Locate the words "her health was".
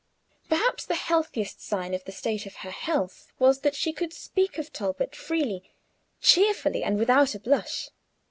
2.65-3.59